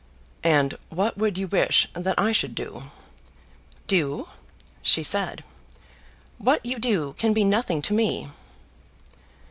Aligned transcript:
"And 0.43 0.79
what 0.89 1.15
would 1.19 1.37
you 1.37 1.45
wish 1.47 1.87
that 1.93 2.17
I 2.17 2.31
should 2.31 2.55
do?" 2.55 2.85
"Do?" 3.85 4.29
she 4.81 5.03
said. 5.03 5.43
"What 6.39 6.65
you 6.65 6.79
do 6.79 7.13
can 7.19 7.33
be 7.33 7.43
nothing 7.43 7.83
to 7.83 7.93
me." 7.93 8.27